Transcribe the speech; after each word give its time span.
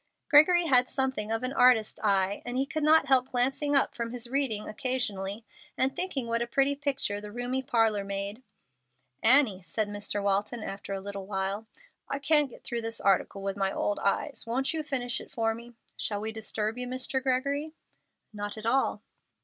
Gregory 0.29 0.65
had 0.65 0.89
something 0.89 1.31
of 1.31 1.43
an 1.43 1.53
artist's 1.53 1.99
eye, 2.03 2.41
and 2.43 2.57
he 2.57 2.65
could 2.65 2.81
not 2.81 3.05
help 3.05 3.29
glancing 3.29 3.75
up 3.75 3.93
from 3.93 4.09
his 4.11 4.27
reading 4.27 4.67
occasionally, 4.67 5.45
and 5.77 5.95
thinking 5.95 6.25
what 6.25 6.41
a 6.41 6.47
pretty 6.47 6.73
picture 6.75 7.21
the 7.21 7.31
roomy 7.31 7.61
parlor 7.61 8.03
made. 8.03 8.41
"Annie," 9.21 9.61
said 9.61 9.87
Mr. 9.87 10.23
Walton, 10.23 10.63
after 10.63 10.91
a 10.93 10.99
little 11.01 11.27
while, 11.27 11.67
"I 12.09 12.17
can't 12.17 12.49
get 12.49 12.63
through 12.63 12.81
this 12.81 12.99
article 12.99 13.43
with 13.43 13.55
my 13.55 13.71
old 13.71 13.99
eyes. 13.99 14.43
Won't 14.47 14.73
you 14.73 14.81
finish 14.81 15.21
it 15.21 15.29
for 15.29 15.53
me? 15.53 15.75
Shall 15.97 16.19
we 16.19 16.31
disturb 16.31 16.79
you, 16.79 16.87
Mr. 16.87 17.21
Gregory?" 17.21 17.75
"Not 18.33 18.57
at 18.57 18.65
all." 18.65 19.03